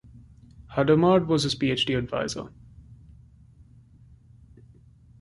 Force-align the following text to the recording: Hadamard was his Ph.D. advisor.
Hadamard 0.75 1.27
was 1.27 1.43
his 1.43 1.53
Ph.D. 1.53 1.93
advisor. 1.93 2.49